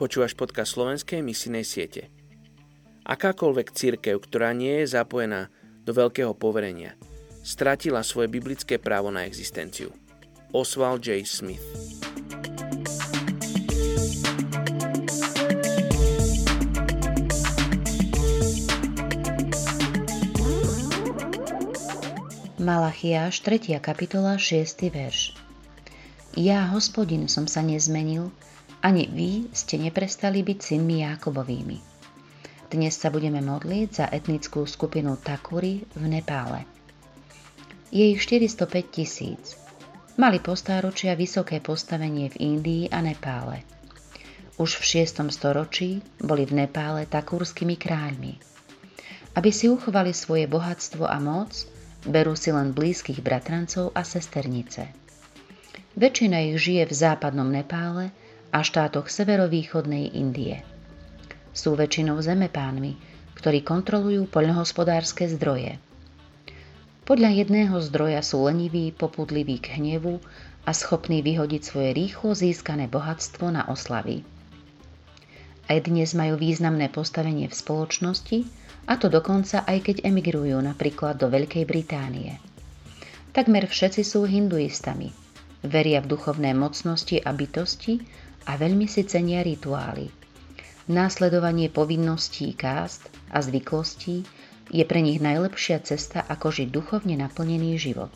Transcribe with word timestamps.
Počúvaš 0.00 0.32
podcast 0.32 0.80
slovenskej 0.80 1.20
misijnej 1.20 1.60
siete. 1.60 2.08
Akákoľvek 3.04 3.68
církev, 3.68 4.16
ktorá 4.16 4.56
nie 4.56 4.80
je 4.80 4.96
zapojená 4.96 5.52
do 5.84 5.92
veľkého 5.92 6.32
poverenia, 6.32 6.96
stratila 7.44 8.00
svoje 8.00 8.32
biblické 8.32 8.80
právo 8.80 9.12
na 9.12 9.28
existenciu. 9.28 9.92
Oswald 10.56 11.04
J. 11.04 11.20
Smith 11.28 11.60
Malachiáš 22.56 23.44
3. 23.44 23.76
kapitola 23.84 24.40
6. 24.40 24.64
verš 24.88 25.36
Ja, 26.40 26.72
hospodin, 26.72 27.28
som 27.28 27.44
sa 27.44 27.60
nezmenil, 27.60 28.32
ani 28.80 29.04
vy 29.12 29.52
ste 29.52 29.76
neprestali 29.76 30.40
byť 30.40 30.58
synmi 30.58 31.04
Jákobovými. 31.04 31.78
Dnes 32.70 32.96
sa 32.96 33.12
budeme 33.12 33.44
modliť 33.44 33.88
za 33.92 34.06
etnickú 34.08 34.64
skupinu 34.64 35.20
Takuri 35.20 35.84
v 35.92 36.04
Nepále. 36.08 36.64
Je 37.90 38.14
ich 38.14 38.22
405 38.22 38.94
tisíc. 38.94 39.58
Mali 40.16 40.38
postáročia 40.38 41.18
vysoké 41.18 41.58
postavenie 41.58 42.30
v 42.30 42.56
Indii 42.56 42.84
a 42.88 43.02
Nepále. 43.02 43.66
Už 44.56 44.78
v 44.78 45.02
6. 45.02 45.28
storočí 45.34 46.00
boli 46.22 46.46
v 46.46 46.64
Nepále 46.64 47.04
takúrskymi 47.10 47.74
kráľmi. 47.74 48.38
Aby 49.34 49.50
si 49.50 49.66
uchovali 49.66 50.14
svoje 50.14 50.46
bohatstvo 50.46 51.04
a 51.04 51.18
moc, 51.18 51.66
berú 52.06 52.32
si 52.32 52.48
len 52.54 52.72
blízkych 52.72 53.20
bratrancov 53.20 53.92
a 53.92 54.06
sesternice. 54.06 54.88
Väčšina 55.98 56.48
ich 56.48 56.62
žije 56.62 56.86
v 56.86 56.94
západnom 56.94 57.50
Nepále 57.50 58.14
a 58.50 58.66
štátoch 58.66 59.06
severovýchodnej 59.06 60.14
Indie. 60.14 60.66
Sú 61.54 61.74
väčšinou 61.78 62.18
zemepánmi, 62.18 62.98
ktorí 63.38 63.62
kontrolujú 63.62 64.26
poľnohospodárske 64.28 65.30
zdroje. 65.30 65.78
Podľa 67.06 67.30
jedného 67.42 67.74
zdroja 67.82 68.22
sú 68.22 68.46
leniví, 68.46 68.94
popudliví 68.94 69.58
k 69.58 69.80
hnevu 69.80 70.22
a 70.62 70.70
schopní 70.70 71.26
vyhodiť 71.26 71.62
svoje 71.64 71.90
rýchlo 71.96 72.36
získané 72.38 72.86
bohatstvo 72.86 73.50
na 73.50 73.66
oslavy. 73.66 74.22
Aj 75.70 75.78
dnes 75.82 76.14
majú 76.18 76.38
významné 76.38 76.90
postavenie 76.90 77.46
v 77.46 77.54
spoločnosti, 77.54 78.38
a 78.90 78.98
to 78.98 79.06
dokonca 79.06 79.62
aj 79.66 79.86
keď 79.86 79.96
emigrujú 80.02 80.58
napríklad 80.58 81.18
do 81.18 81.30
Veľkej 81.30 81.62
Británie. 81.62 82.42
Takmer 83.30 83.70
všetci 83.70 84.02
sú 84.02 84.26
hinduistami, 84.26 85.14
veria 85.62 86.02
v 86.02 86.10
duchovné 86.10 86.50
mocnosti 86.58 87.22
a 87.22 87.30
bytosti 87.30 88.02
a 88.46 88.56
veľmi 88.56 88.86
si 88.88 89.04
cenia 89.04 89.44
rituály. 89.44 90.08
Následovanie 90.90 91.68
povinností 91.70 92.56
kást 92.56 93.06
a 93.30 93.38
zvyklostí 93.44 94.26
je 94.70 94.84
pre 94.86 95.02
nich 95.02 95.18
najlepšia 95.18 95.82
cesta, 95.82 96.22
ako 96.26 96.50
žiť 96.50 96.68
duchovne 96.70 97.18
naplnený 97.18 97.78
život. 97.78 98.10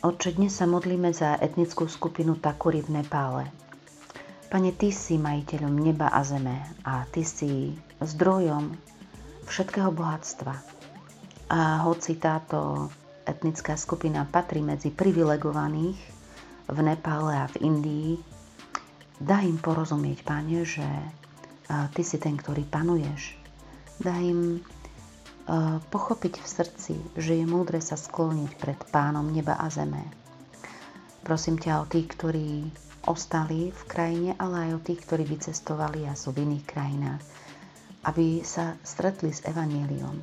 Oče, 0.00 0.32
dnes 0.36 0.56
sa 0.56 0.64
modlíme 0.64 1.12
za 1.12 1.36
etnickú 1.36 1.84
skupinu 1.84 2.40
Takuri 2.40 2.80
v 2.80 3.00
Nepále. 3.00 3.44
Pane, 4.48 4.72
Ty 4.72 4.88
si 4.88 5.20
majiteľom 5.20 5.76
neba 5.76 6.08
a 6.08 6.24
zeme 6.24 6.56
a 6.88 7.04
Ty 7.04 7.22
si 7.24 7.76
zdrojom 8.00 8.72
všetkého 9.44 9.92
bohatstva. 9.92 10.54
A 11.52 11.84
hoci 11.84 12.16
táto 12.16 12.88
etnická 13.28 13.76
skupina 13.76 14.24
patrí 14.24 14.64
medzi 14.64 14.88
privilegovaných, 14.88 16.19
v 16.70 16.78
Nepále 16.86 17.34
a 17.34 17.50
v 17.50 17.66
Indii, 17.66 18.10
dá 19.18 19.42
im 19.42 19.58
porozumieť, 19.58 20.22
Pane, 20.22 20.62
že 20.62 20.86
Ty 21.70 22.02
si 22.02 22.18
ten, 22.18 22.34
ktorý 22.34 22.66
panuješ. 22.66 23.38
Dá 24.02 24.18
im 24.18 24.58
pochopiť 25.90 26.42
v 26.42 26.46
srdci, 26.46 26.94
že 27.18 27.34
je 27.38 27.46
múdre 27.46 27.82
sa 27.82 27.98
skloniť 27.98 28.50
pred 28.58 28.78
Pánom 28.90 29.26
neba 29.30 29.58
a 29.58 29.66
zeme. 29.70 30.02
Prosím 31.26 31.58
ťa 31.58 31.82
o 31.82 31.90
tých, 31.90 32.10
ktorí 32.14 32.70
ostali 33.06 33.70
v 33.70 33.82
krajine, 33.86 34.30
ale 34.38 34.70
aj 34.70 34.70
o 34.78 34.84
tých, 34.84 35.00
ktorí 35.06 35.26
vycestovali 35.26 36.06
a 36.06 36.14
sú 36.14 36.34
v 36.34 36.46
iných 36.46 36.64
krajinách, 36.66 37.22
aby 38.06 38.46
sa 38.46 38.78
stretli 38.86 39.34
s 39.34 39.42
Evangeliom, 39.46 40.16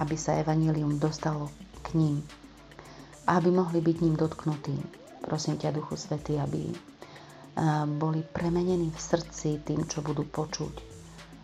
aby 0.00 0.16
sa 0.16 0.38
Evangelium 0.38 1.00
dostalo 1.00 1.48
k 1.84 1.96
ním 1.96 2.20
a 3.26 3.40
aby 3.40 3.50
mohli 3.52 3.80
byť 3.82 3.96
ním 4.00 4.16
dotknutí 4.16 5.05
Prosím 5.26 5.58
ťa, 5.58 5.74
Duchu 5.74 5.98
Svety, 5.98 6.38
aby 6.38 6.70
boli 7.98 8.22
premenení 8.22 8.94
v 8.94 9.00
srdci 9.00 9.58
tým, 9.66 9.82
čo 9.90 10.04
budú 10.04 10.22
počuť 10.22 10.74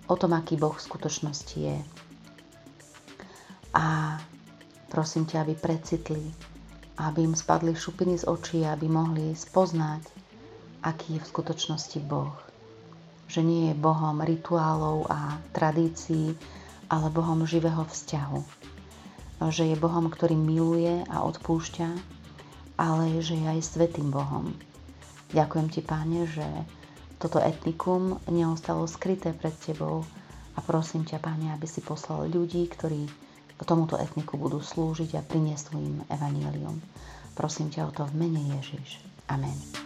o 0.06 0.14
tom, 0.14 0.38
aký 0.38 0.54
Boh 0.54 0.76
v 0.76 0.86
skutočnosti 0.86 1.58
je. 1.58 1.78
A 3.72 4.16
prosím 4.92 5.24
ťa, 5.24 5.42
aby 5.42 5.56
precitli, 5.56 6.20
aby 7.00 7.24
im 7.24 7.34
spadli 7.34 7.72
šupiny 7.72 8.20
z 8.20 8.28
očí, 8.28 8.60
aby 8.62 8.86
mohli 8.86 9.32
spoznať, 9.32 10.04
aký 10.84 11.16
je 11.16 11.22
v 11.24 11.30
skutočnosti 11.32 11.98
Boh. 12.04 12.36
Že 13.32 13.40
nie 13.42 13.62
je 13.72 13.80
Bohom 13.80 14.20
rituálov 14.20 15.08
a 15.08 15.40
tradícií, 15.56 16.36
ale 16.92 17.08
Bohom 17.08 17.48
živého 17.48 17.88
vzťahu. 17.88 18.40
Že 19.48 19.72
je 19.72 19.76
Bohom, 19.80 20.12
ktorý 20.12 20.36
miluje 20.36 21.08
a 21.08 21.24
odpúšťa 21.24 22.21
ale 22.82 23.22
že 23.22 23.38
je 23.38 23.46
aj 23.46 23.62
svetým 23.62 24.10
Bohom. 24.10 24.50
Ďakujem 25.30 25.70
ti, 25.70 25.80
Páne, 25.86 26.26
že 26.26 26.44
toto 27.22 27.38
etnikum 27.38 28.18
neostalo 28.26 28.90
skryté 28.90 29.30
pred 29.30 29.54
tebou 29.62 30.02
a 30.52 30.60
prosím 30.66 31.06
ťa, 31.06 31.22
Páne, 31.22 31.54
aby 31.54 31.70
si 31.70 31.78
poslal 31.78 32.26
ľudí, 32.26 32.66
ktorí 32.66 33.06
tomuto 33.62 33.94
etniku 33.96 34.36
budú 34.36 34.58
slúžiť 34.58 35.16
a 35.16 35.22
priniesú 35.22 35.78
im 35.78 36.02
evanílium. 36.10 36.82
Prosím 37.38 37.70
ťa 37.72 37.88
o 37.88 37.94
to 37.94 38.02
v 38.10 38.26
mene 38.26 38.42
Ježiš. 38.58 39.00
Amen. 39.30 39.81